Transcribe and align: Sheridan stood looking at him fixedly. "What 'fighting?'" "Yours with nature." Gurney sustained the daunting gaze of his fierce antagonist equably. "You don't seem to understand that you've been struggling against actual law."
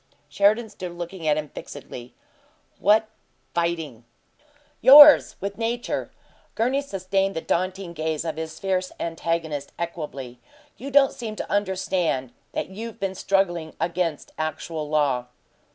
Sheridan 0.29 0.67
stood 0.69 0.93
looking 0.93 1.27
at 1.27 1.37
him 1.37 1.49
fixedly. 1.49 2.15
"What 2.79 3.07
'fighting?'" 3.53 4.03
"Yours 4.81 5.35
with 5.39 5.59
nature." 5.59 6.09
Gurney 6.55 6.81
sustained 6.81 7.35
the 7.35 7.39
daunting 7.41 7.93
gaze 7.93 8.25
of 8.25 8.35
his 8.37 8.57
fierce 8.57 8.91
antagonist 8.99 9.73
equably. 9.77 10.39
"You 10.75 10.89
don't 10.89 11.13
seem 11.13 11.35
to 11.35 11.51
understand 11.51 12.33
that 12.53 12.69
you've 12.69 12.99
been 12.99 13.13
struggling 13.13 13.75
against 13.79 14.31
actual 14.39 14.89
law." 14.89 15.27